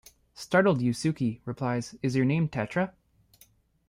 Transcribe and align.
Startled 0.33 0.79
Yusuke 0.79 1.41
replies 1.45 1.95
Your 2.01 2.25
name 2.25 2.45
is 2.45 2.49
Tetra? 2.49 2.91